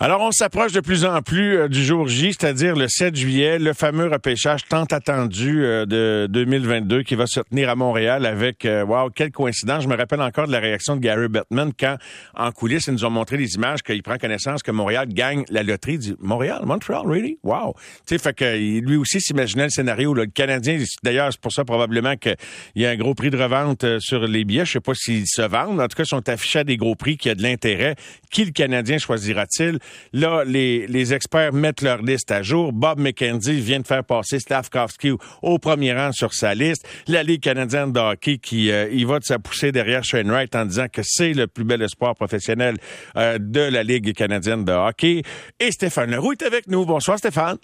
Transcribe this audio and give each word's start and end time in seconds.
Alors, 0.00 0.22
on 0.22 0.32
s'approche 0.32 0.72
de 0.72 0.80
plus 0.80 1.04
en 1.04 1.22
plus 1.22 1.56
euh, 1.56 1.68
du 1.68 1.84
jour 1.84 2.08
J, 2.08 2.32
c'est-à-dire 2.32 2.74
le 2.74 2.88
7 2.88 3.14
juillet, 3.14 3.60
le 3.60 3.72
fameux 3.74 4.08
repêchage 4.08 4.64
tant 4.68 4.82
attendu 4.86 5.64
euh, 5.64 5.86
de 5.86 6.26
2022 6.30 7.04
qui 7.04 7.14
va 7.14 7.28
se 7.28 7.38
tenir 7.38 7.70
à 7.70 7.76
Montréal 7.76 8.26
avec, 8.26 8.64
euh, 8.64 8.84
wow, 8.84 9.10
quelle 9.10 9.30
coïncidence. 9.30 9.84
Je 9.84 9.88
me 9.88 9.96
rappelle 9.96 10.20
encore 10.20 10.48
de 10.48 10.52
la 10.52 10.58
réaction 10.58 10.96
de 10.96 11.00
Gary 11.00 11.28
Bettman 11.28 11.70
quand, 11.78 11.96
en 12.34 12.50
coulisses, 12.50 12.88
ils 12.88 12.94
nous 12.94 13.04
ont 13.04 13.10
montré 13.10 13.36
les 13.36 13.54
images 13.54 13.84
qu'il 13.84 14.02
prend 14.02 14.18
connaissance 14.18 14.64
que 14.64 14.72
Montréal 14.72 15.06
gagne 15.06 15.44
la 15.48 15.62
loterie. 15.62 15.98
Dit, 15.98 16.16
Montréal, 16.18 16.62
Montreal, 16.64 17.02
really? 17.06 17.38
Wow. 17.44 17.74
Tu 18.04 18.16
sais, 18.16 18.18
fait 18.18 18.34
que 18.34 18.80
lui 18.80 18.96
aussi 18.96 19.20
s'imaginait 19.20 19.66
le 19.66 19.70
scénario. 19.70 20.12
le 20.12 20.26
Canadien, 20.26 20.82
d'ailleurs, 21.04 21.28
c'est 21.30 21.40
pour 21.40 21.52
ça 21.52 21.64
probablement 21.64 22.16
qu'il 22.16 22.34
y 22.74 22.84
a 22.84 22.90
un 22.90 22.96
gros 22.96 23.14
prix 23.14 23.30
de 23.30 23.40
revente 23.40 23.86
sur 24.00 24.26
les 24.26 24.44
billets. 24.44 24.64
Je 24.64 24.72
sais 24.72 24.80
pas 24.80 24.94
s'ils 24.96 25.28
se 25.28 25.42
vendent. 25.42 25.80
En 25.80 25.86
tout 25.86 25.96
cas, 25.96 26.02
ils 26.02 26.08
sont 26.08 26.28
affichés 26.28 26.58
à 26.58 26.64
des 26.64 26.76
gros 26.76 26.96
prix 26.96 27.16
qui 27.16 27.30
a 27.30 27.36
de 27.36 27.44
l'intérêt. 27.44 27.94
Qui 28.32 28.44
le 28.44 28.50
Canadien 28.50 28.98
choisira-t-il? 28.98 29.78
Là, 30.12 30.44
les, 30.44 30.86
les 30.86 31.14
experts 31.14 31.52
mettent 31.52 31.82
leur 31.82 32.02
liste 32.02 32.30
à 32.30 32.42
jour. 32.42 32.72
Bob 32.72 32.98
McKenzie 32.98 33.60
vient 33.60 33.80
de 33.80 33.86
faire 33.86 34.04
passer 34.04 34.38
Stavkovsky 34.38 35.12
au 35.42 35.58
premier 35.58 35.92
rang 35.92 36.12
sur 36.12 36.32
sa 36.34 36.54
liste. 36.54 36.86
La 37.08 37.22
Ligue 37.22 37.42
canadienne 37.42 37.92
de 37.92 38.00
hockey 38.00 38.38
qui 38.38 38.70
euh, 38.70 38.88
y 38.90 39.04
va 39.04 39.18
de 39.18 39.24
sa 39.24 39.38
poussée 39.38 39.72
derrière 39.72 40.04
Shane 40.04 40.30
Wright 40.30 40.54
en 40.54 40.64
disant 40.66 40.86
que 40.92 41.02
c'est 41.04 41.32
le 41.32 41.46
plus 41.46 41.64
bel 41.64 41.82
espoir 41.82 42.14
professionnel 42.14 42.76
euh, 43.16 43.38
de 43.38 43.60
la 43.60 43.82
Ligue 43.82 44.14
canadienne 44.14 44.64
de 44.64 44.72
hockey. 44.72 45.22
Et 45.60 45.72
Stéphane 45.72 46.10
Leroux 46.10 46.32
est 46.32 46.42
avec 46.42 46.68
nous. 46.68 46.84
Bonsoir 46.84 47.18
Stéphane. 47.18 47.58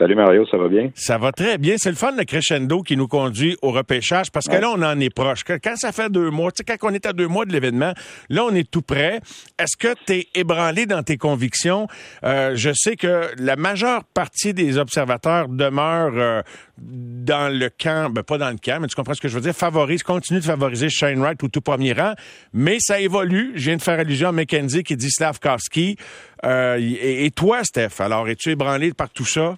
Salut 0.00 0.14
Mario, 0.14 0.46
ça 0.46 0.56
va 0.56 0.68
bien? 0.68 0.90
Ça 0.94 1.18
va 1.18 1.30
très 1.30 1.58
bien. 1.58 1.74
C'est 1.76 1.90
le 1.90 1.94
fun, 1.94 2.12
le 2.16 2.24
crescendo 2.24 2.80
qui 2.80 2.96
nous 2.96 3.06
conduit 3.06 3.58
au 3.60 3.70
repêchage 3.70 4.30
parce 4.30 4.46
que 4.46 4.56
là, 4.56 4.70
on 4.70 4.80
en 4.80 4.98
est 4.98 5.14
proche. 5.14 5.44
Quand 5.44 5.76
ça 5.76 5.92
fait 5.92 6.08
deux 6.08 6.30
mois, 6.30 6.50
tu 6.52 6.64
sais, 6.66 6.78
quand 6.78 6.90
on 6.90 6.94
est 6.94 7.04
à 7.04 7.12
deux 7.12 7.28
mois 7.28 7.44
de 7.44 7.52
l'événement, 7.52 7.92
là, 8.30 8.44
on 8.44 8.54
est 8.54 8.70
tout 8.70 8.80
prêt. 8.80 9.20
Est-ce 9.58 9.76
que 9.76 9.94
tu 10.06 10.14
es 10.14 10.28
ébranlé 10.34 10.86
dans 10.86 11.02
tes 11.02 11.18
convictions? 11.18 11.86
Euh, 12.24 12.52
je 12.54 12.70
sais 12.74 12.96
que 12.96 13.26
la 13.36 13.56
majeure 13.56 14.04
partie 14.04 14.54
des 14.54 14.78
observateurs 14.78 15.48
demeurent 15.48 16.16
euh, 16.16 16.40
dans 16.78 17.54
le 17.54 17.68
camp, 17.68 18.10
ben 18.10 18.22
pas 18.22 18.38
dans 18.38 18.48
le 18.48 18.56
camp, 18.56 18.78
mais 18.80 18.86
tu 18.86 18.94
comprends 18.94 19.12
ce 19.12 19.20
que 19.20 19.28
je 19.28 19.34
veux 19.34 19.42
dire, 19.42 19.54
favorise, 19.54 20.02
continue 20.02 20.40
de 20.40 20.44
favoriser 20.46 20.88
Shane 20.88 21.20
Wright 21.20 21.44
au 21.44 21.48
tout 21.48 21.60
premier 21.60 21.92
rang, 21.92 22.14
mais 22.54 22.78
ça 22.80 23.00
évolue. 23.00 23.52
Je 23.54 23.66
viens 23.66 23.76
de 23.76 23.82
faire 23.82 24.00
allusion 24.00 24.30
à 24.30 24.32
McKenzie 24.32 24.82
qui 24.82 24.96
dit 24.96 25.10
Slavkovski. 25.10 25.98
Euh, 26.46 26.78
et, 26.80 27.26
et 27.26 27.30
toi, 27.32 27.64
Steph, 27.64 28.00
alors, 28.00 28.26
es-tu 28.30 28.52
ébranlé 28.52 28.94
par 28.94 29.10
tout 29.10 29.26
ça? 29.26 29.56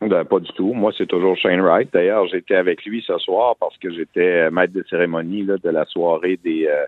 Ben, 0.00 0.24
pas 0.24 0.40
du 0.40 0.50
tout. 0.52 0.72
Moi, 0.72 0.92
c'est 0.96 1.06
toujours 1.06 1.36
Shane 1.36 1.60
Wright. 1.60 1.92
D'ailleurs, 1.92 2.26
j'étais 2.26 2.54
avec 2.54 2.84
lui 2.84 3.04
ce 3.06 3.18
soir 3.18 3.54
parce 3.60 3.76
que 3.76 3.92
j'étais 3.92 4.50
maître 4.50 4.72
de 4.72 4.82
cérémonie 4.88 5.44
de 5.44 5.68
la 5.68 5.84
soirée 5.84 6.38
des, 6.42 6.66
euh, 6.66 6.86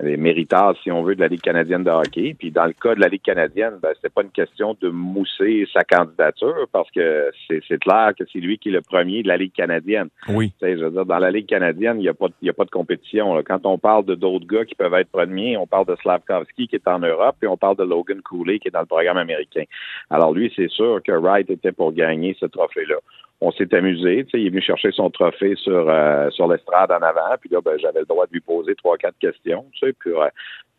les 0.00 0.16
méritards, 0.16 0.76
si 0.82 0.90
on 0.90 1.02
veut, 1.02 1.14
de 1.14 1.20
la 1.20 1.28
Ligue 1.28 1.40
canadienne 1.40 1.82
de 1.82 1.90
hockey. 1.90 2.34
Puis 2.38 2.50
dans 2.50 2.66
le 2.66 2.72
cas 2.72 2.94
de 2.94 3.00
la 3.00 3.08
Ligue 3.08 3.22
canadienne, 3.22 3.78
ben, 3.82 3.90
c'était 3.96 4.08
pas 4.08 4.22
une 4.22 4.30
question 4.30 4.76
de 4.80 4.88
mousser 4.88 5.66
sa 5.72 5.82
candidature 5.82 6.66
parce 6.72 6.90
que 6.90 7.30
c'est 7.48 7.80
clair 7.80 8.12
que 8.18 8.24
c'est 8.32 8.38
lui 8.38 8.58
qui 8.58 8.68
est 8.68 8.72
le 8.72 8.80
premier 8.80 9.22
de 9.22 9.28
la 9.28 9.36
Ligue 9.36 9.52
canadienne. 9.52 10.08
Oui. 10.28 10.52
je 10.62 10.84
veux 10.84 10.90
dire, 10.90 11.06
dans 11.06 11.18
la 11.18 11.30
Ligue 11.30 11.46
canadienne, 11.46 11.96
il 11.98 12.02
n'y 12.02 12.08
a, 12.08 12.14
pas, 12.14 12.28
y 12.42 12.50
a 12.50 12.52
pas 12.52 12.64
de 12.64 12.70
compétition. 12.70 13.42
Quand 13.44 13.66
on 13.66 13.78
parle 13.78 14.04
de 14.04 14.14
d'autres 14.14 14.46
gars 14.46 14.64
qui 14.64 14.74
peuvent 14.74 14.94
être 14.94 15.10
premiers, 15.10 15.56
on 15.56 15.66
parle 15.66 15.86
de 15.86 15.96
Slavkovski 15.96 16.68
qui 16.68 16.76
est 16.76 16.88
en 16.88 17.00
Europe 17.00 17.36
et 17.42 17.46
on 17.46 17.56
parle 17.56 17.76
de 17.76 17.84
Logan 17.84 18.20
Cooley 18.22 18.58
qui 18.58 18.68
est 18.68 18.72
dans 18.72 18.80
le 18.80 18.86
programme 18.86 19.16
américain. 19.16 19.64
Alors 20.10 20.32
lui, 20.32 20.52
c'est 20.54 20.70
sûr 20.70 21.00
que 21.04 21.12
Wright 21.12 21.50
était 21.50 21.72
pour 21.72 21.92
gagner 21.92 22.36
ce 22.38 22.46
trophée-là 22.46 22.96
on 23.40 23.52
s'est 23.52 23.72
amusé. 23.74 24.24
Tu 24.24 24.30
sais, 24.30 24.40
il 24.40 24.46
est 24.46 24.50
venu 24.50 24.62
chercher 24.62 24.90
son 24.92 25.10
trophée 25.10 25.54
sur 25.56 25.88
euh, 25.88 26.30
sur 26.30 26.48
l'estrade 26.48 26.90
en 26.90 27.02
avant. 27.02 27.36
Puis 27.40 27.50
là, 27.50 27.60
ben, 27.64 27.78
j'avais 27.78 28.00
le 28.00 28.06
droit 28.06 28.26
de 28.26 28.32
lui 28.32 28.40
poser 28.40 28.74
trois, 28.74 28.96
quatre 28.96 29.18
questions. 29.18 29.64
Tu 29.72 29.86
sais, 29.86 29.92
puis 29.92 30.12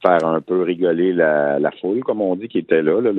faire 0.02 0.26
un 0.26 0.42
peu 0.42 0.62
rigoler 0.62 1.14
la, 1.14 1.60
la, 1.60 1.72
foule, 1.72 2.04
comme 2.04 2.22
on 2.22 2.36
dit, 2.36 2.48
qui 2.48 2.60
était 2.60 2.82
là, 2.82 3.02
le, 3.02 3.12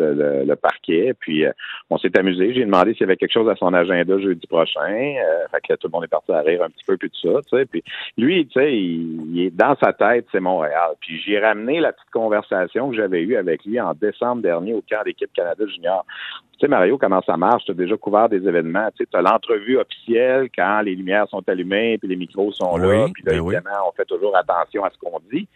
le, 0.44 0.56
parquet. 0.56 1.14
Puis 1.18 1.44
euh, 1.44 1.52
on 1.90 1.98
s'est 1.98 2.16
amusé. 2.18 2.54
J'ai 2.54 2.64
demandé 2.64 2.92
s'il 2.92 3.02
y 3.02 3.04
avait 3.04 3.16
quelque 3.16 3.32
chose 3.32 3.48
à 3.48 3.56
son 3.56 3.74
agenda 3.74 4.18
jeudi 4.18 4.46
prochain. 4.46 4.80
Euh, 4.80 5.46
fait 5.50 5.60
que 5.68 5.74
tout 5.74 5.88
le 5.88 5.92
monde 5.92 6.04
est 6.04 6.08
parti 6.08 6.32
à 6.32 6.40
rire 6.40 6.62
un 6.62 6.70
petit 6.70 6.84
peu 6.86 6.96
puis 6.96 7.10
tout 7.10 7.32
ça. 7.32 7.40
Tu 7.42 7.58
sais. 7.58 7.66
Puis 7.66 7.82
lui, 8.16 8.46
tu 8.46 8.58
sais, 8.58 8.72
il, 8.74 9.40
est 9.40 9.50
dans 9.50 9.76
sa 9.82 9.92
tête, 9.92 10.26
c'est 10.32 10.40
Montréal. 10.40 10.92
Puis 11.00 11.20
j'ai 11.20 11.38
ramené 11.38 11.80
la 11.80 11.92
petite 11.92 12.10
conversation 12.10 12.90
que 12.90 12.96
j'avais 12.96 13.22
eue 13.22 13.36
avec 13.36 13.64
lui 13.64 13.80
en 13.80 13.94
décembre 13.94 14.42
dernier 14.42 14.74
au 14.74 14.82
camp 14.88 15.02
d'équipe 15.04 15.32
Canada 15.34 15.64
Junior. 15.66 16.04
Tu 16.52 16.66
sais, 16.66 16.68
Mario, 16.68 16.98
comment 16.98 17.22
ça 17.22 17.36
marche? 17.36 17.64
Tu 17.64 17.70
as 17.70 17.74
déjà 17.74 17.96
couvert 17.96 18.28
des 18.28 18.46
événements. 18.46 18.88
Tu 18.96 19.04
sais, 19.04 19.06
l'entrevue 19.30 19.78
officielle 19.78 20.48
quand 20.56 20.80
les 20.82 20.94
lumières 20.94 21.28
sont 21.28 21.42
allumées 21.48 21.98
puis 21.98 22.08
les 22.08 22.16
micros 22.16 22.52
sont 22.52 22.76
là. 22.76 23.06
Puis 23.12 23.22
là, 23.24 23.32
ben 23.32 23.44
évidemment, 23.44 23.88
on 23.88 23.92
fait 23.92 24.04
toujours 24.04 24.36
attention 24.36 24.84
à 24.84 24.90
ce 24.90 24.98
qu'on 24.98 25.20
dit. 25.32 25.46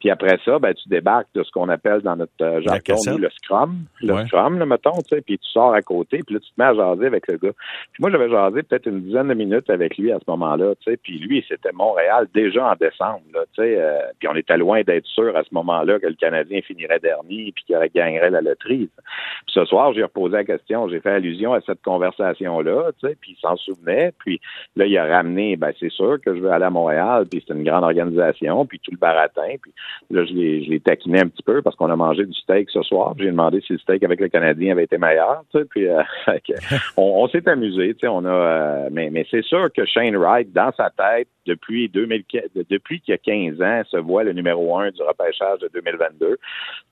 Puis 0.00 0.10
après 0.10 0.38
ça, 0.44 0.58
ben, 0.58 0.74
tu 0.74 0.88
débarques 0.88 1.28
de 1.34 1.42
ce 1.42 1.50
qu'on 1.50 1.68
appelle 1.68 2.00
dans 2.02 2.16
notre 2.16 2.32
euh, 2.42 2.60
jargon 2.60 2.96
le 3.18 3.28
scrum. 3.30 3.76
Le 4.02 4.26
scrum, 4.26 4.58
là, 4.58 4.66
mettons, 4.66 4.92
tu 4.98 5.16
sais, 5.16 5.22
puis 5.22 5.38
tu 5.38 5.48
sors 5.48 5.72
à 5.72 5.82
côté, 5.82 6.22
puis 6.24 6.34
là, 6.34 6.40
tu 6.40 6.50
te 6.50 6.54
mets 6.58 6.66
à 6.66 6.74
jaser 6.74 7.06
avec 7.06 7.26
le 7.28 7.38
gars. 7.38 7.52
Puis 7.92 8.00
moi, 8.00 8.10
j'avais 8.10 8.28
jasé 8.28 8.62
peut-être 8.62 8.86
une 8.86 9.02
dizaine 9.02 9.28
de 9.28 9.34
minutes 9.34 9.70
avec 9.70 9.96
lui 9.96 10.12
à 10.12 10.18
ce 10.18 10.24
moment-là, 10.28 10.74
tu 10.80 10.90
sais, 10.90 10.96
puis 10.98 11.18
lui, 11.18 11.44
c'était 11.48 11.72
Montréal 11.72 12.26
déjà 12.34 12.66
en 12.66 12.74
décembre, 12.74 13.22
là, 13.32 13.40
tu 13.54 13.62
sais, 13.62 13.76
euh, 13.80 13.98
puis 14.18 14.28
on 14.28 14.36
était 14.36 14.58
loin 14.58 14.82
d'être 14.82 15.06
sûr 15.06 15.34
à 15.36 15.42
ce 15.42 15.48
moment-là 15.52 15.98
que 15.98 16.06
le 16.06 16.14
Canadien 16.14 16.60
finirait 16.62 17.00
dernier 17.00 17.52
puis 17.54 17.64
qu'il 17.64 17.78
gagnerait 17.94 18.30
la 18.30 18.42
loterie. 18.42 18.88
Puis 18.96 19.54
ce 19.54 19.64
soir, 19.64 19.92
j'ai 19.94 20.02
reposé 20.02 20.36
la 20.36 20.44
question, 20.44 20.88
j'ai 20.88 21.00
fait 21.00 21.12
allusion 21.12 21.54
à 21.54 21.60
cette 21.62 21.82
conversation-là, 21.82 22.92
tu 23.00 23.08
sais, 23.08 23.16
puis 23.20 23.36
il 23.36 23.40
s'en 23.40 23.56
souvenait, 23.56 24.12
puis 24.18 24.40
là, 24.76 24.86
il 24.86 24.96
a 24.98 25.06
ramené, 25.06 25.56
ben 25.56 25.72
c'est 25.80 25.90
sûr 25.90 26.18
que 26.20 26.34
je 26.34 26.40
veux 26.40 26.50
aller 26.50 26.64
à 26.64 26.70
Montréal, 26.70 27.26
puis 27.30 27.42
c'est 27.46 27.54
une 27.54 27.64
grande 27.64 27.84
organisation, 27.84 28.66
puis 28.66 28.78
tout 28.80 28.90
le 28.90 28.98
baratin, 28.98 29.54
puis 29.62 29.72
là, 30.10 30.24
je 30.24 30.32
l'ai 30.32 30.64
je 30.64 31.20
un 31.20 31.28
petit 31.28 31.42
peu 31.42 31.62
parce 31.62 31.76
qu'on 31.76 31.90
a 31.90 31.96
mangé 31.96 32.24
du 32.24 32.34
steak 32.34 32.70
ce 32.70 32.82
soir. 32.82 33.14
J'ai 33.18 33.26
demandé 33.26 33.60
si 33.60 33.74
le 33.74 33.78
steak 33.78 34.02
avec 34.02 34.20
le 34.20 34.28
Canadien 34.28 34.72
avait 34.72 34.84
été 34.84 34.98
meilleur. 34.98 35.42
Tu 35.52 35.58
sais, 35.58 35.64
puis 35.64 35.88
euh, 35.88 36.02
on, 36.96 37.28
s'est 37.28 37.48
amusé. 37.48 37.94
Tu 37.94 38.00
sais, 38.00 38.08
on 38.08 38.24
a, 38.24 38.28
euh, 38.28 38.88
mais, 38.92 39.10
mais 39.10 39.26
c'est 39.30 39.44
sûr 39.44 39.72
que 39.72 39.84
Shane 39.84 40.16
Wright, 40.16 40.52
dans 40.52 40.72
sa 40.76 40.90
tête, 40.90 41.28
depuis 41.46 41.88
2000, 41.88 42.24
depuis 42.68 43.00
qu'il 43.00 43.12
y 43.12 43.14
a 43.14 43.18
15 43.18 43.62
ans, 43.62 43.82
se 43.90 43.96
voit 43.96 44.24
le 44.24 44.32
numéro 44.32 44.76
un 44.78 44.90
du 44.90 45.02
repêchage 45.02 45.60
de 45.60 45.70
2022. 45.74 46.38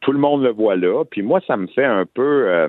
Tout 0.00 0.12
le 0.12 0.18
monde 0.18 0.42
le 0.42 0.50
voit 0.50 0.76
là. 0.76 1.04
Puis 1.04 1.22
moi, 1.22 1.40
ça 1.46 1.56
me 1.56 1.66
fait 1.66 1.84
un 1.84 2.06
peu. 2.06 2.48
Euh, 2.48 2.68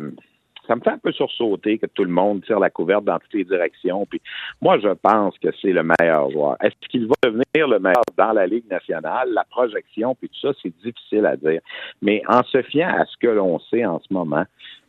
ça 0.67 0.75
me 0.75 0.81
fait 0.81 0.91
un 0.91 0.97
peu 0.97 1.11
sursauter 1.11 1.77
que 1.77 1.85
tout 1.87 2.03
le 2.03 2.11
monde 2.11 2.43
tire 2.43 2.59
la 2.59 2.69
couverte 2.69 3.03
dans 3.03 3.19
toutes 3.19 3.33
les 3.33 3.43
directions. 3.43 4.05
Puis 4.05 4.21
moi, 4.61 4.79
je 4.79 4.89
pense 4.89 5.37
que 5.39 5.49
c'est 5.61 5.71
le 5.71 5.83
meilleur 5.83 6.29
joueur. 6.31 6.57
Est-ce 6.61 6.75
qu'il 6.89 7.07
va 7.07 7.15
devenir 7.23 7.67
le 7.67 7.79
meilleur 7.79 8.03
dans 8.17 8.33
la 8.33 8.47
Ligue 8.47 8.69
nationale? 8.69 9.29
La 9.33 9.43
projection, 9.43 10.15
puis 10.15 10.29
tout 10.29 10.39
ça, 10.47 10.53
c'est 10.61 10.73
difficile 10.83 11.25
à 11.25 11.35
dire. 11.35 11.61
Mais 12.01 12.21
en 12.27 12.43
se 12.43 12.61
fiant 12.63 12.89
à 12.89 13.05
ce 13.05 13.17
que 13.17 13.27
l'on 13.27 13.59
sait 13.59 13.85
en 13.85 13.99
ce 13.99 14.13
moment, 14.13 14.45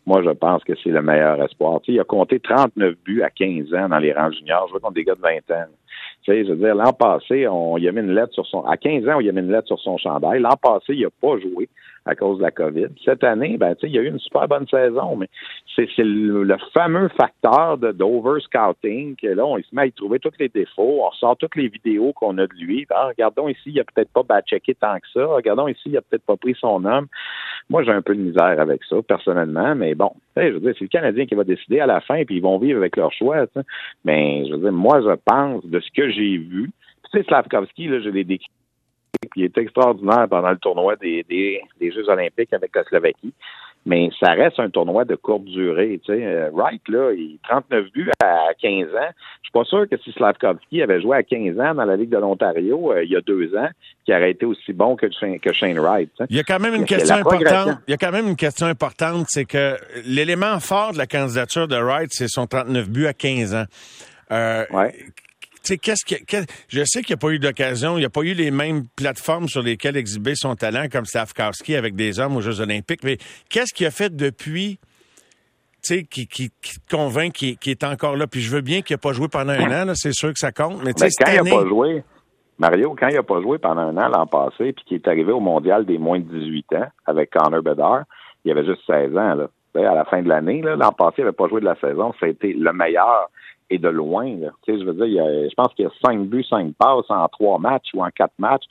moi, 0.07 0.23
je 0.23 0.31
pense 0.31 0.63
que 0.63 0.73
c'est 0.83 0.91
le 0.91 1.03
meilleur 1.03 1.43
espoir. 1.43 1.81
Tu 1.81 1.93
il 1.93 2.01
a 2.01 2.05
compté 2.05 2.39
39 2.39 2.95
buts 3.05 3.23
à 3.23 3.31
15 3.31 3.75
ans 3.75 3.89
dans 3.89 3.99
les 3.99 4.13
rangs 4.13 4.31
juniors. 4.31 4.67
Je 4.69 4.73
vois 4.73 4.81
qu'on 4.81 4.93
des 4.93 5.03
gars 5.03 5.17
de 5.17 5.21
20 5.21 5.51
ans. 5.51 5.67
Tu 6.23 6.33
sais, 6.33 6.45
je 6.45 6.53
veux 6.53 6.65
dire, 6.65 6.77
l'an 6.77 6.93
passé, 6.93 7.49
on 7.49 7.77
y 7.77 7.89
a 7.89 7.93
mis 7.93 8.01
une 8.01 8.15
lettre 8.15 8.33
sur 8.33 8.47
son. 8.47 8.61
À 8.65 8.77
15 8.77 9.09
ans, 9.09 9.21
y 9.21 9.29
a 9.29 9.33
mis 9.33 9.41
une 9.41 9.51
lettre 9.51 9.67
sur 9.67 9.81
son 9.81 9.99
chandail. 9.99 10.41
L'an 10.41 10.57
passé, 10.63 10.95
il 10.95 11.03
n'a 11.03 11.09
pas 11.21 11.39
joué 11.41 11.69
à 12.07 12.15
cause 12.15 12.39
de 12.39 12.43
la 12.43 12.51
COVID. 12.51 12.89
Cette 13.05 13.25
année, 13.25 13.57
ben, 13.59 13.75
il 13.83 13.91
y 13.91 13.99
a 13.99 14.03
eu 14.03 14.09
une 14.09 14.19
super 14.19 14.47
bonne 14.49 14.67
saison, 14.69 15.17
mais 15.17 15.29
c'est 15.75 15.89
le, 15.99 16.57
fameux 16.73 17.09
facteur 17.09 17.77
de 17.79 17.93
d'over-scouting 17.93 19.17
que 19.17 19.27
là, 19.27 19.45
on 19.45 19.59
se 19.59 19.75
met 19.75 19.83
à 19.83 19.87
y 19.87 19.93
trouver 19.93 20.19
tous 20.19 20.33
les 20.39 20.49
défauts, 20.49 21.03
on 21.03 21.09
ressort 21.09 21.37
toutes 21.37 21.57
les 21.57 21.69
vidéos 21.69 22.13
qu'on 22.13 22.39
a 22.39 22.47
de 22.47 22.55
lui. 22.55 22.87
Ben, 22.89 23.09
regardons 23.09 23.49
ici, 23.49 23.67
il 23.67 23.81
a 23.81 23.85
peut-être 23.85 24.11
pas 24.13 24.41
checké 24.43 24.75
tant 24.75 24.97
que 24.99 25.09
ça. 25.13 25.27
Regardons 25.27 25.69
ici, 25.69 25.83
il 25.87 25.97
a 25.97 26.03
peut-être 26.03 26.25
pas 26.25 26.37
pris 26.37 26.57
son 26.59 26.85
homme. 26.85 27.07
Moi, 27.69 27.83
j'ai 27.83 27.91
un 27.91 28.03
peu 28.03 28.15
de 28.15 28.21
misère 28.21 28.61
avec 28.61 28.85
ça, 28.85 28.97
personnellement, 29.03 29.75
mais 29.75 29.95
bon, 29.95 30.13
je 30.37 30.49
veux 30.49 30.61
dire, 30.61 30.75
c'est 30.79 30.85
le 30.85 30.89
Canadien 30.89 31.27
qui 31.27 31.35
va 31.35 31.45
décider 31.45 31.81
à 31.81 31.87
la 31.87 32.01
fin, 32.01 32.25
puis 32.25 32.37
ils 32.37 32.43
vont 32.43 32.59
vivre 32.59 32.79
avec 32.79 32.97
leur 32.97 33.13
choix. 33.13 33.47
Mais 34.05 34.47
je 34.47 34.53
veux 34.53 34.61
dire, 34.61 34.73
moi, 34.73 35.01
je 35.01 35.17
pense 35.25 35.65
de 35.67 35.81
ce 35.81 35.91
que 35.91 36.11
j'ai 36.11 36.39
vu. 36.39 36.71
Tu 37.11 37.19
sais, 37.19 37.25
Slavkovski, 37.25 37.89
là, 37.89 38.01
je 38.01 38.09
l'ai 38.09 38.25
décrit 38.25 38.51
il 39.37 39.45
est 39.45 39.59
extraordinaire 39.59 40.27
pendant 40.29 40.51
le 40.51 40.59
tournoi 40.59 40.97
des, 40.97 41.25
des, 41.29 41.93
Jeux 41.93 42.09
olympiques 42.09 42.53
avec 42.53 42.75
la 42.75 42.85
Slovaquie. 42.85 43.33
Mais 43.89 44.11
ça 44.19 44.33
reste 44.33 44.59
un 44.59 44.69
tournoi 44.69 45.05
de 45.05 45.15
courte 45.15 45.45
durée. 45.45 46.01
Tu 46.05 46.13
sais. 46.13 46.25
Euh, 46.25 46.51
Wright, 46.53 46.83
là, 46.89 47.13
il 47.13 47.39
39 47.49 47.93
buts 47.93 48.11
à 48.21 48.49
15 48.61 48.89
ans. 48.89 49.13
Je 49.43 49.45
suis 49.45 49.53
pas 49.53 49.63
sûr 49.63 49.89
que 49.89 49.97
si 49.99 50.11
Slavkovski 50.11 50.83
avait 50.83 51.01
joué 51.01 51.17
à 51.19 51.23
15 51.23 51.61
ans 51.61 51.75
dans 51.75 51.85
la 51.85 51.95
Ligue 51.95 52.11
de 52.11 52.17
l'Ontario 52.17 52.93
euh, 52.93 53.05
il 53.05 53.13
y 53.13 53.17
a 53.17 53.21
deux 53.21 53.55
ans, 53.57 53.69
qu'il 54.05 54.13
aurait 54.13 54.33
été 54.33 54.45
aussi 54.45 54.73
bon 54.73 54.97
que, 54.97 55.07
que 55.39 55.53
Shane 55.53 55.79
Wright. 55.79 56.11
Il 56.31 56.37
y 56.37 56.41
a 56.41 56.43
quand 56.43 56.59
même 56.59 56.75
une 56.75 56.85
question 56.85 57.15
importante. 57.15 57.79
Il 57.87 57.93
y 57.93 57.95
a 57.95 57.97
quand 57.97 58.11
même 58.11 58.27
une 58.27 58.37
question 58.37 58.67
importante, 58.67 59.27
c'est 59.29 59.45
que 59.45 59.77
l'élément 60.05 60.59
fort 60.59 60.93
de 60.93 60.99
la 60.99 61.07
candidature 61.07 61.69
de 61.69 61.77
Wright, 61.77 62.09
c'est 62.11 62.29
son 62.29 62.49
39 62.49 62.91
buts 62.91 63.07
à 63.07 63.13
15 63.13 63.55
ans. 63.55 63.65
Euh, 64.33 64.65
ouais 64.73 64.93
qu'est-ce 65.75 66.05
que, 66.05 66.37
je 66.69 66.85
sais 66.85 67.03
qu'il 67.03 67.15
n'y 67.15 67.19
a 67.19 67.23
pas 67.23 67.31
eu 67.31 67.39
d'occasion, 67.39 67.97
il 67.97 68.01
n'y 68.01 68.07
a 68.07 68.11
pas 68.11 68.23
eu 68.23 68.35
les 68.35 68.51
mêmes 68.51 68.85
plateformes 68.97 69.49
sur 69.49 69.63
lesquelles 69.63 69.97
exhiber 69.97 70.35
son 70.35 70.55
talent 70.55 70.87
comme 70.91 71.05
Stavkowski 71.05 71.77
avec 71.77 71.95
des 71.95 72.21
hommes 72.21 72.37
aux 72.37 72.41
Jeux 72.41 72.61
olympiques, 72.61 73.03
mais 73.05 73.19
qu'est-ce 73.49 73.75
qu'il 73.75 73.87
a 73.87 73.91
fait 73.91 74.15
depuis, 74.15 74.79
tu 75.83 75.95
sais, 75.95 76.05
qui, 76.05 76.27
qui, 76.27 76.51
qui, 76.63 76.81
te 76.81 76.95
convainc 76.95 77.33
qu'il 77.33 77.57
est 77.65 77.85
encore 77.85 78.17
là? 78.17 78.27
Puis 78.27 78.41
je 78.41 78.55
veux 78.55 78.63
bien 78.63 78.83
qu'il 78.83 78.95
n'ait 78.95 79.01
pas 79.01 79.13
joué 79.13 79.29
pendant 79.29 79.53
un 79.53 79.89
an, 79.89 79.93
c'est 79.95 80.15
sûr 80.15 80.33
que 80.33 80.39
ça 80.39 80.53
compte, 80.53 80.83
mais 80.85 80.95
tu 80.95 81.09
sais, 81.09 81.25
quand 81.25 81.33
il 81.33 81.43
n'a 81.43 81.63
pas 81.63 81.67
joué, 81.67 82.05
Mario, 82.59 82.97
quand 82.99 83.09
il 83.09 83.17
n'a 83.17 83.23
pas 83.23 83.41
joué 83.43 83.59
pendant 83.59 83.83
un 83.83 83.97
an 83.97 84.09
l'an 84.09 84.27
passé, 84.27 84.73
puis 84.73 84.85
qu'il 84.87 84.97
est 84.97 85.09
arrivé 85.09 85.33
au 85.33 85.41
mondial 85.41 85.85
des 85.85 85.99
moins 85.99 86.19
de 86.19 86.25
18 86.25 86.73
ans 86.75 86.87
avec 87.05 87.31
Connor 87.31 87.63
Bedard, 87.63 88.05
il 88.45 88.51
avait 88.51 88.65
juste 88.65 88.81
16 88.87 89.17
ans. 89.17 89.35
Là. 89.35 89.49
À 89.75 89.95
la 89.95 90.05
fin 90.07 90.23
de 90.23 90.29
l'année, 90.29 90.63
l'an 90.63 90.93
passé, 90.93 91.17
il 91.19 91.25
n'avait 91.25 91.37
pas 91.37 91.49
joué 91.49 91.61
de 91.61 91.67
la 91.67 91.77
saison. 91.77 92.15
Été 92.23 92.55
le 92.55 92.73
meilleur 92.73 93.29
et 93.71 93.79
de 93.79 93.89
loin. 93.89 94.37
Là. 94.39 94.51
Tu 94.63 94.73
sais, 94.73 94.81
je 94.81 94.85
veux 94.85 94.95
dire, 94.95 95.07
il 95.07 95.15
y 95.15 95.21
a, 95.21 95.49
je 95.49 95.55
pense 95.55 95.73
qu'il 95.75 95.85
y 95.85 95.89
a 95.89 95.93
cinq 96.05 96.27
buts, 96.27 96.45
cinq 96.45 96.75
passes 96.79 97.09
en 97.09 97.27
trois 97.29 97.59
matchs 97.59 97.89
ou 97.95 98.05
en 98.05 98.11
quatre 98.11 98.35
matchs. 98.39 98.65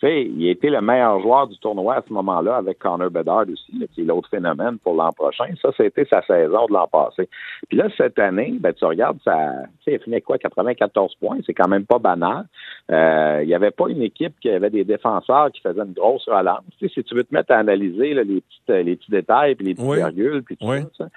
Tu 0.00 0.06
sais, 0.06 0.22
il 0.24 0.46
a 0.48 0.50
été 0.50 0.68
le 0.68 0.80
meilleur 0.80 1.20
joueur 1.20 1.46
du 1.46 1.56
tournoi 1.58 1.96
à 1.96 2.02
ce 2.06 2.12
moment-là 2.12 2.56
avec 2.56 2.78
Connor 2.78 3.10
Bedard 3.10 3.44
aussi, 3.50 3.78
là, 3.78 3.86
qui 3.94 4.02
est 4.02 4.04
l'autre 4.04 4.28
phénomène 4.28 4.78
pour 4.78 4.94
l'an 4.94 5.12
prochain. 5.12 5.46
Ça, 5.62 5.70
c'était 5.76 6.04
sa 6.04 6.22
saison 6.22 6.66
de 6.66 6.72
l'an 6.72 6.86
passé. 6.86 7.28
Puis 7.68 7.78
là, 7.78 7.88
cette 7.96 8.18
année, 8.18 8.54
ben, 8.58 8.72
tu 8.72 8.84
regardes, 8.84 9.18
ça, 9.24 9.36
tu 9.84 9.92
sais, 9.92 9.94
il 9.94 10.00
finit 10.00 10.20
quoi, 10.20 10.38
94 10.38 11.14
points, 11.14 11.38
c'est 11.46 11.54
quand 11.54 11.68
même 11.68 11.86
pas 11.86 11.98
banal. 11.98 12.46
Euh, 12.90 13.40
il 13.42 13.46
n'y 13.46 13.54
avait 13.54 13.70
pas 13.70 13.88
une 13.88 14.02
équipe 14.02 14.34
qui 14.40 14.50
avait 14.50 14.70
des 14.70 14.84
défenseurs 14.84 15.50
qui 15.52 15.60
faisaient 15.60 15.82
une 15.82 15.92
grosse 15.92 16.28
relance. 16.28 16.62
Tu 16.78 16.88
sais, 16.88 16.94
si 16.94 17.04
tu 17.04 17.14
veux 17.14 17.24
te 17.24 17.34
mettre 17.34 17.52
à 17.52 17.58
analyser 17.58 18.14
là, 18.14 18.22
les, 18.24 18.40
petites, 18.40 18.86
les 18.86 18.96
petits 18.96 19.10
détails, 19.10 19.54
puis 19.54 19.66
les 19.66 19.74
petites 19.74 19.94
virgules, 19.94 20.42
puis 20.42 20.56
tout 20.56 20.66
ça, 20.98 21.08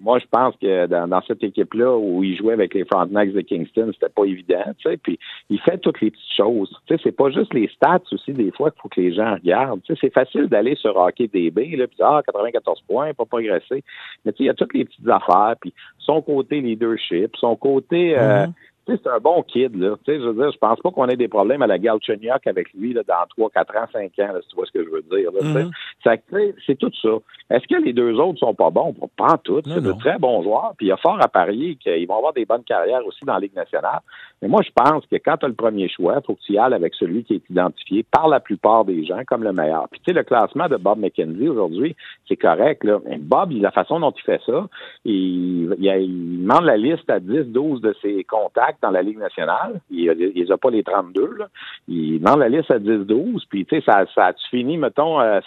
moi, 0.00 0.18
je 0.18 0.26
pense 0.30 0.54
que 0.56 0.86
dans, 0.86 1.08
dans 1.08 1.22
cette 1.22 1.42
équipe-là 1.42 1.96
où 1.96 2.22
il 2.22 2.36
jouait 2.36 2.52
avec 2.52 2.74
les 2.74 2.83
Frontenacs 2.84 3.32
de 3.32 3.40
Kingston, 3.40 3.90
c'était 3.92 4.12
pas 4.12 4.24
évident, 4.24 4.64
puis 5.02 5.18
il 5.50 5.60
fait 5.60 5.78
toutes 5.78 6.00
les 6.00 6.10
petites 6.10 6.36
choses. 6.36 6.74
C'est 6.88 7.16
pas 7.16 7.30
juste 7.30 7.52
les 7.54 7.68
stats 7.68 8.02
aussi, 8.12 8.32
des 8.32 8.50
fois, 8.52 8.70
qu'il 8.70 8.80
faut 8.82 8.88
que 8.88 9.00
les 9.00 9.14
gens 9.14 9.34
regardent. 9.34 9.80
C'est 10.00 10.12
facile 10.12 10.46
d'aller 10.48 10.74
sur 10.76 10.96
Hockey 10.96 11.28
DB, 11.28 11.76
là, 11.76 11.86
puis 11.86 11.98
ah, 12.00 12.22
94 12.24 12.82
points, 12.82 13.14
pas 13.14 13.24
progressé. 13.24 13.82
Mais 14.24 14.32
tu 14.32 14.38
sais, 14.38 14.44
il 14.44 14.46
y 14.46 14.50
a 14.50 14.54
toutes 14.54 14.74
les 14.74 14.84
petites 14.84 15.08
affaires, 15.08 15.54
puis 15.60 15.72
son 15.98 16.22
côté 16.22 16.60
leadership, 16.60 17.36
son 17.36 17.56
côté... 17.56 18.18
Euh, 18.18 18.46
mm-hmm 18.46 18.52
c'est 18.86 19.06
un 19.06 19.18
bon 19.18 19.42
kid, 19.42 19.74
là. 19.76 19.96
Tu 20.04 20.12
sais, 20.12 20.20
je 20.20 20.26
veux 20.26 20.34
dire, 20.34 20.52
je 20.52 20.58
pense 20.58 20.78
pas 20.80 20.90
qu'on 20.90 21.06
ait 21.08 21.16
des 21.16 21.28
problèmes 21.28 21.62
à 21.62 21.66
la 21.66 21.78
Galchenyuk 21.78 22.46
avec 22.46 22.72
lui, 22.74 22.92
là, 22.92 23.02
dans 23.06 23.26
3, 23.36 23.50
4 23.50 23.76
ans, 23.76 23.86
5 23.92 24.18
ans, 24.18 24.32
là, 24.34 24.40
si 24.42 24.48
tu 24.48 24.56
vois 24.56 24.66
ce 24.66 24.72
que 24.72 24.84
je 24.84 24.90
veux 24.90 25.02
dire, 25.02 25.30
là, 25.32 25.40
mm-hmm. 25.40 26.52
C'est 26.66 26.78
tout 26.78 26.90
ça. 27.00 27.08
Est-ce 27.50 27.66
que 27.66 27.82
les 27.82 27.92
deux 27.92 28.14
autres 28.18 28.38
sont 28.38 28.54
pas 28.54 28.70
bons? 28.70 28.94
Pas 29.16 29.38
tout. 29.42 29.60
C'est 29.64 29.82
de 29.82 29.92
très 29.92 30.18
bons 30.18 30.42
joueurs. 30.42 30.72
Puis 30.76 30.86
il 30.86 30.88
y 30.90 30.92
a 30.92 30.96
fort 30.96 31.18
à 31.20 31.28
parier 31.28 31.76
qu'ils 31.76 32.06
vont 32.06 32.16
avoir 32.16 32.32
des 32.32 32.44
bonnes 32.44 32.64
carrières 32.64 33.04
aussi 33.06 33.24
dans 33.24 33.34
la 33.34 33.40
Ligue 33.40 33.54
nationale. 33.54 34.00
Mais 34.40 34.48
moi, 34.48 34.62
je 34.62 34.70
pense 34.74 35.04
que 35.06 35.16
quand 35.16 35.36
tu 35.38 35.46
as 35.46 35.48
le 35.48 35.54
premier 35.54 35.88
choix, 35.88 36.20
faut 36.22 36.34
que 36.34 36.40
tu 36.40 36.52
y 36.52 36.58
ailles 36.58 36.74
avec 36.74 36.94
celui 36.94 37.24
qui 37.24 37.34
est 37.34 37.50
identifié 37.50 38.02
par 38.02 38.28
la 38.28 38.40
plupart 38.40 38.84
des 38.84 39.04
gens 39.04 39.22
comme 39.26 39.44
le 39.44 39.52
meilleur. 39.52 39.88
Puis 39.90 40.00
tu 40.00 40.06
sais, 40.06 40.12
le 40.12 40.24
classement 40.24 40.68
de 40.68 40.76
Bob 40.76 40.98
McKenzie 40.98 41.48
aujourd'hui, 41.48 41.96
c'est 42.28 42.36
correct. 42.36 42.84
Là. 42.84 42.98
Bob, 43.20 43.52
la 43.52 43.70
façon 43.70 44.00
dont 44.00 44.12
il 44.12 44.22
fait 44.22 44.40
ça, 44.46 44.66
il, 45.04 45.74
il, 45.78 45.84
il 45.84 46.42
demande 46.42 46.64
la 46.64 46.76
liste 46.76 47.08
à 47.08 47.20
10, 47.20 47.44
12 47.52 47.80
de 47.80 47.94
ses 48.02 48.24
contacts 48.24 48.73
dans 48.82 48.90
la 48.90 49.02
Ligue 49.02 49.18
nationale. 49.18 49.80
Il 49.90 50.10
les 50.10 50.50
a 50.50 50.56
pas 50.56 50.70
les 50.70 50.82
32. 50.82 51.36
Là. 51.38 51.48
Il 51.88 52.20
demande 52.20 52.40
la 52.40 52.48
liste 52.48 52.70
à 52.70 52.78
10-12. 52.78 53.42
Puis, 53.48 53.64
tu 53.66 53.76
sais, 53.76 53.82
ça, 53.84 54.04
ça 54.14 54.26
a-tu 54.26 54.44
fini, 54.50 54.76
mettons, 54.78 55.20
7-5 55.20 55.42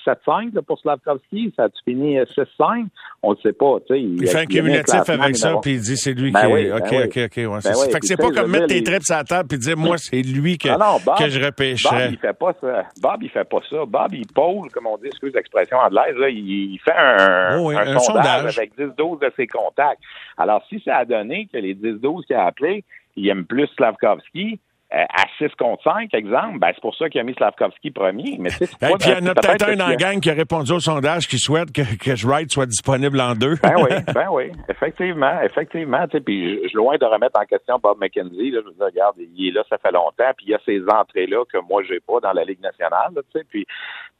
euh, 0.57 0.61
pour 0.61 0.79
Slavkovski? 0.79 1.53
Ça 1.55 1.63
a-tu 1.63 1.77
fini 1.85 2.17
6-5? 2.17 2.25
Euh, 2.59 2.83
On 3.23 3.31
ne 3.31 3.37
sait 3.37 3.53
pas. 3.53 3.77
Tu 3.87 3.93
sais, 3.93 4.01
il, 4.01 4.21
il 4.21 4.27
fait 4.27 4.39
un 4.39 4.45
cumulatif 4.45 5.09
avec 5.09 5.35
ça, 5.35 5.55
puis 5.61 5.73
il 5.73 5.81
dit 5.81 5.97
c'est 5.97 6.13
lui 6.13 6.31
ben 6.31 6.41
qui 6.41 6.53
oui, 6.53 6.61
est... 6.61 6.73
OK, 6.73 6.89
ben 6.89 7.05
OK, 7.05 7.17
OK. 7.17 7.37
Ouais, 7.37 7.59
ben 7.63 7.71
oui. 7.75 7.91
Fait 7.91 7.99
que 7.99 8.05
c'est 8.05 8.17
pas 8.17 8.31
comme 8.31 8.51
mettre 8.51 8.67
tes 8.67 8.83
traits 8.83 9.03
sur 9.03 9.15
la 9.15 9.23
table 9.23 9.47
puis 9.47 9.57
dire, 9.57 9.77
moi, 9.77 9.97
c'est 9.97 10.21
lui 10.21 10.57
que, 10.57 10.69
non, 10.69 10.97
Bob, 11.05 11.17
que 11.17 11.29
je 11.29 11.43
repêcherais. 11.43 12.05
Bob, 12.05 12.13
il 12.13 12.17
fait 12.19 12.37
pas 12.37 12.53
ça. 12.61 12.83
Bob, 13.01 13.23
il 13.23 13.29
fait 13.29 13.49
pas 13.49 13.61
ça. 13.69 13.85
Bob, 13.85 14.13
il 14.13 14.27
pose, 14.27 14.71
comme 14.71 14.87
on 14.87 14.97
dit, 14.97 15.07
excuse 15.07 15.33
l'expression 15.33 15.77
anglaise, 15.77 16.15
là, 16.15 16.29
il, 16.29 16.79
fait 16.83 16.91
un, 16.91 17.59
oh 17.59 17.69
un, 17.71 17.99
sondage, 17.99 18.57
avec 18.57 18.77
10-12 18.77 19.21
de 19.21 19.31
ses 19.35 19.47
contacts. 19.47 20.01
Alors, 20.37 20.63
si 20.69 20.81
ça 20.85 20.97
a 20.97 21.05
donné 21.05 21.47
que 21.51 21.57
les 21.57 21.75
10-12 21.75 22.25
qui 22.25 22.33
a 22.33 22.45
appelé, 22.45 22.83
il 23.17 23.27
aime 23.29 23.45
plus 23.45 23.67
Slavkovski, 23.75 24.59
euh, 24.93 25.03
à 25.09 25.25
6 25.37 25.49
contre 25.59 25.83
5, 25.83 26.13
exemple, 26.13 26.59
ben, 26.59 26.71
c'est 26.73 26.79
pour 26.79 26.95
ça 26.95 27.09
qu'il 27.09 27.19
a 27.19 27.23
mis 27.25 27.33
Slavkovski 27.33 27.91
premier. 27.91 28.37
Mais 28.39 28.49
puis 28.51 28.67
il 28.79 29.09
y 29.09 29.13
en 29.15 29.25
a 29.25 29.35
peut-être 29.35 29.67
un 29.67 29.75
dans 29.75 29.87
la 29.89 29.97
gang 29.97 30.21
qui 30.21 30.29
a 30.29 30.33
répondu 30.33 30.71
au 30.71 30.79
sondage 30.79 31.27
qui 31.27 31.39
souhaite 31.39 31.73
que, 31.73 31.81
que 31.81 32.25
Wright 32.25 32.49
soit 32.49 32.67
disponible 32.67 33.19
en 33.19 33.35
deux. 33.35 33.55
ben 33.61 33.75
oui, 33.75 33.89
ben 34.13 34.27
oui, 34.31 34.51
effectivement, 34.69 35.41
effectivement. 35.41 36.07
Puis 36.07 36.61
je 36.63 36.69
suis 36.69 36.77
loin 36.77 36.95
de 36.97 37.03
remettre 37.03 37.37
en 37.37 37.43
question 37.43 37.79
Bob 37.83 37.97
McKenzie. 37.99 38.51
Là, 38.51 38.61
je 38.65 38.71
dire, 38.71 38.85
regarde, 38.85 39.15
il 39.17 39.49
est 39.49 39.51
là, 39.51 39.63
ça 39.69 39.77
fait 39.77 39.91
longtemps, 39.91 40.31
puis 40.37 40.45
il 40.47 40.51
y 40.51 40.53
a 40.53 40.59
ces 40.65 40.81
entrées-là 40.87 41.43
que 41.51 41.57
moi, 41.67 41.83
j'ai 41.85 41.99
pas 41.99 42.21
dans 42.21 42.31
la 42.31 42.45
Ligue 42.45 42.61
nationale. 42.61 43.11
sais. 43.33 43.43
puis 43.49 43.65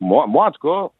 moi, 0.02 0.26
moi, 0.28 0.48
en 0.48 0.52
tout 0.52 0.68
cas, 0.68 0.92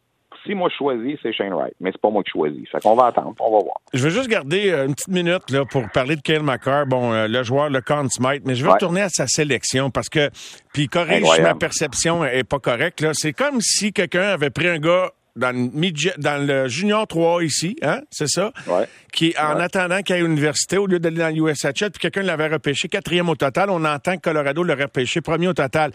si 0.46 0.56
moi 0.56 0.70
je 0.70 0.76
choisis, 0.76 1.18
c'est 1.22 1.34
Shane 1.34 1.54
Wright. 1.54 1.74
Mais 1.80 1.92
c'est 1.92 2.02
pas 2.02 2.10
moi 2.10 2.24
qui 2.24 2.32
choisis. 2.32 2.68
Fait 2.70 2.82
qu'on 2.82 2.96
va 2.96 3.08
attendre. 3.08 3.34
On 3.40 3.52
va 3.52 3.64
voir. 3.64 3.82
Je 3.94 4.04
veux 4.04 4.10
juste 4.10 4.30
garder 4.30 4.72
euh, 4.72 4.86
une 4.86 4.96
petite 4.96 5.08
minute 5.10 5.50
là, 5.50 5.66
pour 5.66 5.90
parler 5.90 6.16
de 6.16 6.22
Kyle 6.22 6.44
McCarr. 6.44 6.86
Bon, 6.86 7.14
euh, 7.14 7.28
le 7.28 7.44
joueur, 7.44 7.70
le 7.70 7.82
Conn 7.82 8.10
Smite. 8.10 8.44
Mais 8.46 8.56
je 8.56 8.64
veux 8.64 8.72
retourner 8.72 9.02
à 9.02 9.10
sa 9.10 9.28
sélection 9.28 9.90
parce 9.90 10.10
que, 10.10 10.30
puis 10.74 10.88
corrige 10.88 11.24
ma 11.42 11.56
perception 11.56 12.26
est 12.26 12.44
pas 12.44 12.60
correcte. 12.60 13.02
Là. 13.02 13.12
C'est 13.14 13.34
comme 13.34 13.62
si 13.62 13.94
quelqu'un 13.94 14.30
avait 14.30 14.50
pris 14.50 14.68
un 14.68 14.80
gars 14.80 15.12
dans 15.38 15.52
le, 15.56 16.22
dans 16.22 16.46
le 16.46 16.68
Junior 16.68 17.08
3 17.08 17.44
ici, 17.44 17.78
hein, 17.84 18.02
c'est 18.10 18.28
ça? 18.28 18.52
Ouais. 18.68 18.86
Qui, 19.14 19.36
en 19.40 19.60
attendant 19.60 20.02
qu'il 20.02 20.16
aille 20.16 20.22
à 20.22 20.26
l'université, 20.26 20.78
au 20.78 20.88
lieu 20.88 21.00
d'aller 21.00 21.20
dans 21.20 21.30
l'USHL, 21.30 21.92
puis 21.92 22.00
quelqu'un 22.00 22.24
l'avait 22.24 22.48
repêché 22.48 22.88
quatrième 22.88 23.30
au 23.30 23.36
total, 23.36 23.70
on 23.70 23.86
entend 23.86 24.16
que 24.16 24.22
Colorado 24.22 24.64
l'aurait 24.64 24.86
repêché 24.86 25.22
premier 25.22 25.48
au 25.48 25.54
total. 25.54 25.92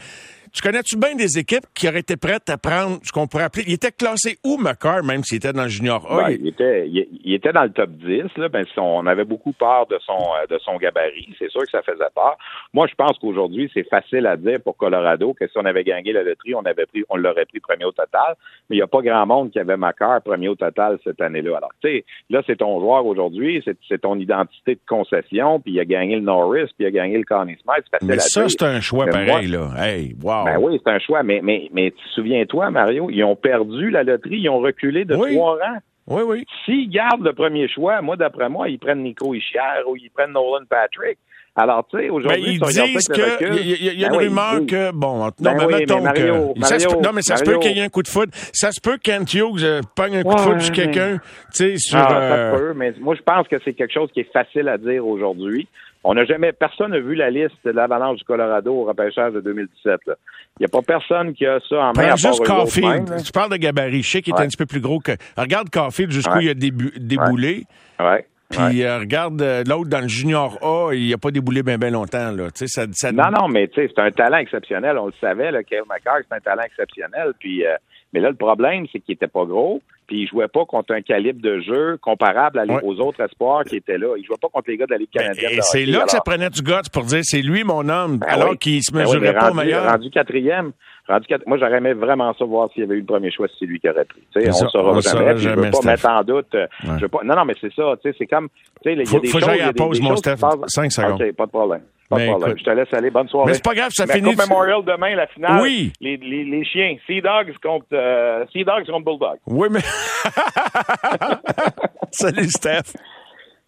Tu 0.52 0.60
connais-tu 0.60 0.98
bien 0.98 1.14
des 1.14 1.38
équipes 1.38 1.64
qui 1.74 1.88
auraient 1.88 2.00
été 2.00 2.18
prêtes 2.18 2.50
à 2.50 2.58
prendre 2.58 2.98
ce 3.02 3.10
qu'on 3.10 3.26
pourrait 3.26 3.44
appeler. 3.44 3.64
Il 3.66 3.72
était 3.72 3.90
classé 3.90 4.36
où, 4.44 4.58
McCarr, 4.58 5.02
même 5.02 5.24
s'il 5.24 5.38
était 5.38 5.54
dans 5.54 5.62
le 5.62 5.68
junior 5.70 6.04
A? 6.12 6.24
Ben, 6.24 6.36
il... 6.38 6.48
était, 6.48 6.86
il, 6.88 7.32
était 7.32 7.54
dans 7.54 7.62
le 7.62 7.70
top 7.70 7.88
10. 7.88 8.36
Là, 8.36 8.50
ben, 8.50 8.64
on 8.76 9.06
avait 9.06 9.24
beaucoup 9.24 9.52
peur 9.52 9.86
de 9.86 9.98
son, 10.04 10.12
euh, 10.12 10.46
de 10.50 10.58
son 10.58 10.76
gabarit. 10.76 11.34
C'est 11.38 11.50
sûr 11.50 11.62
que 11.62 11.70
ça 11.70 11.80
faisait 11.80 12.04
peur. 12.14 12.36
Moi, 12.74 12.86
je 12.86 12.94
pense 12.94 13.18
qu'aujourd'hui, 13.18 13.70
c'est 13.72 13.88
facile 13.88 14.26
à 14.26 14.36
dire 14.36 14.60
pour 14.62 14.76
Colorado 14.76 15.32
que 15.32 15.46
si 15.46 15.54
on 15.56 15.64
avait 15.64 15.84
gagné 15.84 16.12
la 16.12 16.22
loterie, 16.22 16.54
on 16.54 16.66
avait 16.66 16.84
pris, 16.84 17.02
on 17.08 17.16
l'aurait 17.16 17.46
pris 17.46 17.60
premier 17.60 17.86
au 17.86 17.92
total. 17.92 18.36
Mais 18.68 18.76
il 18.76 18.78
n'y 18.80 18.82
a 18.82 18.86
pas 18.86 19.00
grand 19.00 19.24
monde 19.24 19.52
qui 19.52 19.58
avait 19.58 19.78
McCarr 19.78 20.20
premier 20.20 20.48
au 20.48 20.54
total 20.54 20.98
cette 21.02 21.22
année-là. 21.22 21.56
Alors, 21.56 21.72
tu 21.82 21.88
sais, 21.88 22.04
là, 22.28 22.42
c'est 22.46 22.56
ton 22.56 22.78
joueur 22.78 23.06
aujourd'hui, 23.06 23.64
c'est 23.88 24.00
ton 24.02 24.18
identité 24.18 24.74
de 24.74 24.80
concession, 24.86 25.60
puis 25.60 25.72
il 25.72 25.80
a 25.80 25.86
gagné 25.86 26.16
le 26.16 26.22
Norris, 26.22 26.66
puis 26.76 26.84
il 26.84 26.86
a 26.86 26.90
gagné 26.90 27.16
le 27.16 27.24
Connie 27.24 27.56
Smith. 27.62 27.86
Mais 28.02 28.18
ça, 28.18 28.46
c'est 28.50 28.62
un 28.64 28.82
choix 28.82 29.06
pareil, 29.06 29.46
là. 29.46 29.70
Hey, 29.78 30.14
wow. 30.22 30.41
Ben 30.44 30.58
oui, 30.58 30.80
c'est 30.84 30.90
un 30.90 30.98
choix, 30.98 31.22
mais, 31.22 31.40
mais, 31.42 31.68
mais 31.72 31.92
souviens-toi, 32.14 32.70
Mario, 32.70 33.10
ils 33.10 33.24
ont 33.24 33.36
perdu 33.36 33.90
la 33.90 34.02
loterie, 34.02 34.40
ils 34.40 34.48
ont 34.48 34.60
reculé 34.60 35.04
de 35.04 35.14
trois 35.14 35.58
rangs. 35.58 35.78
Oui, 36.08 36.22
oui. 36.26 36.44
S'ils 36.64 36.90
gardent 36.90 37.24
le 37.24 37.32
premier 37.32 37.68
choix, 37.68 38.02
moi, 38.02 38.16
d'après 38.16 38.48
moi, 38.48 38.68
ils 38.68 38.78
prennent 38.78 39.02
Nico 39.02 39.34
Ischier 39.34 39.60
ou 39.88 39.96
ils 39.96 40.10
prennent 40.10 40.32
Nolan 40.32 40.64
Patrick. 40.68 41.18
Alors, 41.54 41.86
tu 41.86 41.98
sais, 41.98 42.08
aujourd'hui, 42.08 42.54
ils 42.54 42.60
disent 42.60 43.08
que 43.08 43.60
il 43.60 43.84
y, 43.84 44.04
a, 44.04 44.08
une 44.08 44.12
ben 44.12 44.18
rumeur 44.18 44.66
que 44.66 44.90
bon, 44.90 45.18
non, 45.18 45.30
ben 45.38 45.54
mais 45.58 45.66
mettons 45.80 46.02
que 46.02 47.02
non, 47.02 47.10
mais 47.12 47.20
ça 47.20 47.36
se 47.36 47.44
peut 47.44 47.58
qu'il 47.58 47.76
y 47.76 47.80
ait 47.80 47.84
un 47.84 47.90
coup 47.90 48.02
de 48.02 48.08
foot. 48.08 48.30
Ça 48.54 48.72
se 48.72 48.80
peut 48.80 48.96
que 48.96 49.02
Kent 49.02 49.34
Hughes 49.34 49.62
euh, 49.62 49.80
pogne 49.94 50.16
un 50.16 50.22
coup 50.22 50.34
de 50.34 50.40
foot 50.40 50.60
sur 50.60 50.74
quelqu'un, 50.74 51.18
tu 51.52 51.76
sais, 51.76 51.76
sur. 51.76 51.98
Ah, 51.98 52.08
ça 52.08 52.16
euh, 52.16 52.56
peut, 52.56 52.74
mais 52.74 52.94
moi, 53.00 53.14
je 53.14 53.22
pense 53.22 53.46
que 53.48 53.56
c'est 53.64 53.74
quelque 53.74 53.92
chose 53.92 54.08
qui 54.14 54.20
est 54.20 54.32
facile 54.32 54.68
à 54.68 54.78
dire 54.78 55.06
aujourd'hui. 55.06 55.68
On 56.04 56.14
n'a 56.14 56.24
jamais, 56.24 56.52
personne 56.52 56.92
n'a 56.92 57.00
vu 57.00 57.14
la 57.14 57.30
liste 57.30 57.54
de 57.64 57.70
l'Avalanche 57.70 58.18
du 58.18 58.24
Colorado 58.24 58.74
au 58.74 58.84
repêchage 58.84 59.34
de 59.34 59.40
2017. 59.40 60.00
Il 60.06 60.12
n'y 60.60 60.66
a 60.66 60.68
pas 60.68 60.82
personne 60.82 61.32
qui 61.34 61.46
a 61.46 61.60
ça 61.68 61.76
en 61.76 61.92
main. 61.92 62.16
juste 62.16 62.44
Caulfield. 62.44 63.22
Tu 63.22 63.30
parles 63.30 63.50
de 63.50 63.56
gabarit. 63.56 64.02
Je 64.02 64.10
sais 64.10 64.22
qu'il 64.22 64.34
est 64.34 64.40
un 64.40 64.46
petit 64.46 64.56
peu 64.56 64.66
plus 64.66 64.80
gros 64.80 65.00
que. 65.00 65.12
Regarde 65.36 65.68
Caulfield 65.70 66.10
jusqu'où 66.10 66.40
il 66.40 66.48
a 66.48 66.54
déboulé. 66.54 67.64
Ouais. 68.00 68.26
Puis 68.52 68.84
euh, 68.84 68.98
regarde 68.98 69.40
euh, 69.40 69.64
l'autre 69.66 69.88
dans 69.88 70.00
le 70.00 70.08
junior 70.08 70.58
A, 70.62 70.92
il 70.92 71.10
n'a 71.10 71.18
pas 71.18 71.30
déboulé 71.30 71.62
bien 71.62 71.78
bien 71.78 71.90
longtemps. 71.90 72.30
Là. 72.32 72.48
Ça, 72.54 72.84
ça... 72.92 73.12
Non, 73.12 73.30
non, 73.30 73.48
mais 73.48 73.70
c'est 73.74 73.98
un 73.98 74.10
talent 74.10 74.38
exceptionnel. 74.38 74.98
On 74.98 75.06
le 75.06 75.12
savait, 75.20 75.50
là, 75.50 75.62
Kyle 75.62 75.82
McCarr, 75.88 76.18
c'est 76.28 76.36
un 76.36 76.40
talent 76.40 76.62
exceptionnel. 76.62 77.32
Puis, 77.38 77.66
euh, 77.66 77.74
mais 78.12 78.20
là, 78.20 78.30
le 78.30 78.36
problème, 78.36 78.86
c'est 78.92 79.00
qu'il 79.00 79.14
était 79.14 79.26
pas 79.26 79.44
gros 79.44 79.80
puis 80.06 80.22
il 80.22 80.28
jouait 80.28 80.48
pas 80.48 80.64
contre 80.64 80.94
un 80.94 81.00
calibre 81.00 81.40
de 81.40 81.60
jeu 81.60 81.96
comparable 82.00 82.62
aux 82.82 83.00
autres 83.00 83.22
espoirs 83.22 83.64
qui 83.64 83.76
étaient 83.76 83.98
là. 83.98 84.14
Il 84.18 84.24
jouait 84.24 84.36
pas 84.40 84.48
contre 84.48 84.70
les 84.70 84.76
gars 84.76 84.86
de 84.86 84.92
la 84.92 84.98
Ligue 84.98 85.08
ben, 85.14 85.22
canadienne. 85.22 85.52
et 85.52 85.62
c'est 85.62 85.86
là 85.86 86.04
que 86.04 86.10
ça 86.10 86.20
prenait 86.20 86.50
du 86.50 86.62
guts 86.62 86.90
pour 86.92 87.04
dire 87.04 87.20
c'est 87.22 87.40
lui 87.40 87.64
mon 87.64 87.88
homme, 87.88 88.18
ben 88.18 88.26
alors 88.28 88.58
qu'il 88.58 88.82
se 88.82 88.92
ben 88.92 89.00
mesurait 89.00 89.32
pas 89.32 89.50
au 89.50 89.54
meilleur. 89.54 89.90
Rendu 89.90 90.10
quatrième, 90.10 90.72
rendu 91.08 91.26
moi 91.46 91.58
j'aurais 91.58 91.78
aimé 91.78 91.92
vraiment 91.94 92.34
ça 92.34 92.44
voir 92.44 92.68
s'il 92.72 92.82
y 92.82 92.84
avait 92.84 92.96
eu 92.96 93.00
le 93.00 93.06
premier 93.06 93.30
choix, 93.30 93.48
si 93.48 93.54
c'est 93.60 93.66
lui 93.66 93.80
qui 93.80 93.88
aurait 93.88 94.04
pris. 94.04 94.22
on 94.34 94.40
ne 94.40 94.52
saura 94.52 95.00
jamais. 95.00 95.38
je 95.38 95.48
veux 95.48 95.70
pas 95.70 95.80
mettre 95.84 96.08
en 96.08 96.22
doute. 96.24 96.54
Euh, 96.54 96.66
je 96.96 97.02
veux 97.02 97.08
pas, 97.08 97.20
non, 97.24 97.36
non, 97.36 97.44
mais 97.44 97.54
c'est 97.60 97.72
ça. 97.72 97.94
C'est 98.02 98.26
comme. 98.26 98.48
Il 98.84 98.98
y 98.98 99.00
a 99.00 99.04
faut, 99.04 99.20
des 99.20 99.28
faut 99.28 99.38
choses, 99.38 99.48
que 99.48 99.54
j'aille 99.54 99.60
à 99.62 99.66
la 99.66 99.72
pause, 99.72 100.00
mon 100.00 100.16
Steph. 100.16 100.36
Cinq 100.66 100.90
secondes. 100.90 101.22
OK, 101.22 101.32
pas 101.32 101.46
de 101.46 101.50
problème. 101.50 101.82
Pas 102.16 102.24
de 102.24 102.30
problème. 102.30 102.58
je 102.58 102.64
te 102.64 102.70
laisse 102.70 102.92
aller. 102.92 103.10
Bonne 103.10 103.28
soirée. 103.28 103.48
Mais 103.48 103.54
c'est 103.54 103.64
pas 103.64 103.74
grave, 103.74 103.90
ça 103.92 104.06
finit. 104.06 104.34
Coupe 104.34 104.48
Memorial 104.48 104.82
demain, 104.84 105.14
la 105.14 105.26
finale. 105.26 105.60
Oui. 105.62 105.92
Les, 106.00 106.16
les, 106.16 106.44
les 106.44 106.64
chiens. 106.64 106.96
Sea 107.06 107.20
Dogs 107.20 107.54
contre, 107.62 107.86
euh, 107.92 108.44
sea 108.52 108.64
Dogs 108.64 108.86
contre 108.86 109.04
Bulldogs. 109.04 109.38
Oui, 109.46 109.68
mais. 109.70 109.80
Salut, 112.10 112.50
Steph. 112.50 112.94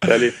Salut. 0.03 0.33